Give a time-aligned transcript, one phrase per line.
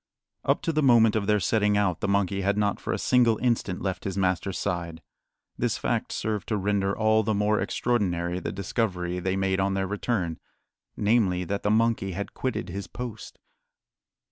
[0.43, 3.37] Up to the moment of their setting out the monkey had not for a single
[3.37, 5.03] instant left his master's side.
[5.59, 9.85] This fact served to render all the more extraordinary the discovery they made on their
[9.85, 10.39] return
[10.97, 13.37] namely, that the monkey had quitted his post.